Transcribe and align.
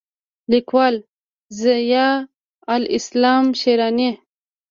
لیکوال: 0.51 0.95
ضیاءالاسلام 1.59 3.45
شېراني 3.61 4.09